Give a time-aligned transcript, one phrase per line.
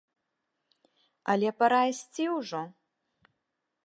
[1.33, 2.61] Але пара ісці ўжо!